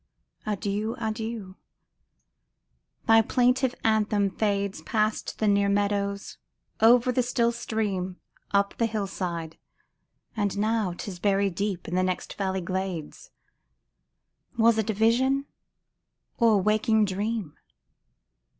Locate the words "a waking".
16.53-17.05